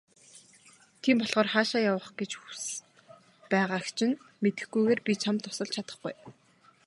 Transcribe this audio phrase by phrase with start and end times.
[1.01, 2.63] Тийм болохоор хаашаа явах гэж хүс
[3.51, 6.15] байгааг чинь мэдэхгүйгээр би чамд тусалж чадахгүй.